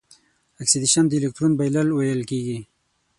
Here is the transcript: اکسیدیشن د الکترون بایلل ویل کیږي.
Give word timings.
اکسیدیشن 0.61 1.05
د 1.07 1.13
الکترون 1.17 1.51
بایلل 1.59 1.89
ویل 1.91 2.21
کیږي. 2.29 2.57